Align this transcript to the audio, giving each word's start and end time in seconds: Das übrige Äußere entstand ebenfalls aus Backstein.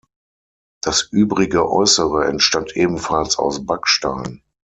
Das 0.81 1.03
übrige 1.11 1.69
Äußere 1.69 2.25
entstand 2.25 2.75
ebenfalls 2.75 3.37
aus 3.37 3.67
Backstein. 3.67 4.41